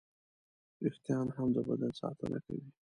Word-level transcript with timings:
وېښتيان 0.81 1.27
هم 1.35 1.47
د 1.55 1.57
بدن 1.67 1.91
ساتنه 2.01 2.37
کوي. 2.45 2.67